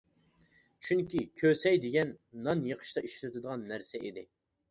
[0.87, 2.15] چۈنكى «كۆسەي» دېگەن
[2.47, 4.27] نان يېقىشتا ئىشلىتىلىدىغان نەرسە ئىدى.